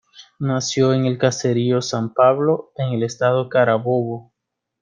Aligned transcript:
Nació 0.39 0.93
en 0.95 1.05
el 1.05 1.19
caserío 1.19 1.79
San 1.79 2.11
Pablo, 2.15 2.71
en 2.75 2.87
el 2.93 3.03
estado 3.03 3.49
Carabobo. 3.49 4.33